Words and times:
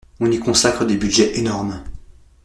On 0.19 0.31
y 0.31 0.39
consacre 0.39 0.83
des 0.83 0.97
budgets 0.97 1.37
énormes. 1.37 1.83